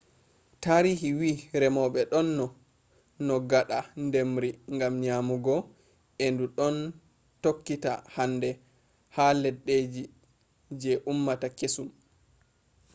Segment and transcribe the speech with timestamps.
[0.63, 2.45] tarihi wi'i remoɓe ɗon no
[3.25, 5.53] no ngaɗa ndemri ngam nyamugo
[6.23, 6.75] e ndu ɗon
[7.43, 8.49] tokkita hande
[9.15, 10.03] ha leddije
[10.81, 11.89] je ummata kesum